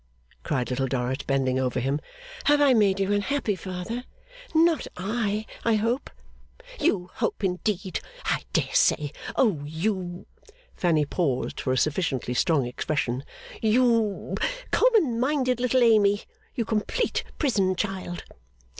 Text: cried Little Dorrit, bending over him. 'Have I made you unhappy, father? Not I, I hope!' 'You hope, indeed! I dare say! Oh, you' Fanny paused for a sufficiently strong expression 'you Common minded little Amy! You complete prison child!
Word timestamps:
cried 0.41 0.71
Little 0.71 0.87
Dorrit, 0.87 1.27
bending 1.27 1.59
over 1.59 1.79
him. 1.79 2.01
'Have 2.45 2.59
I 2.59 2.73
made 2.73 2.99
you 2.99 3.13
unhappy, 3.13 3.55
father? 3.55 4.05
Not 4.55 4.87
I, 4.97 5.45
I 5.63 5.75
hope!' 5.75 6.09
'You 6.79 7.11
hope, 7.13 7.43
indeed! 7.43 7.99
I 8.25 8.41
dare 8.51 8.73
say! 8.73 9.11
Oh, 9.35 9.61
you' 9.63 10.25
Fanny 10.75 11.05
paused 11.05 11.61
for 11.61 11.71
a 11.71 11.77
sufficiently 11.77 12.33
strong 12.33 12.65
expression 12.65 13.23
'you 13.61 14.33
Common 14.71 15.19
minded 15.19 15.59
little 15.59 15.83
Amy! 15.83 16.21
You 16.55 16.65
complete 16.65 17.23
prison 17.37 17.75
child! 17.75 18.23